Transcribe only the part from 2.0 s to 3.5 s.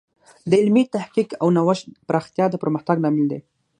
پراختیا د پرمختګ لامل دی.